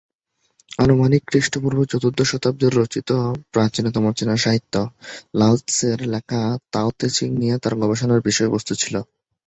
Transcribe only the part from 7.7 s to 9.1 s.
গবেষণার বিষয়বস্তু ছিল।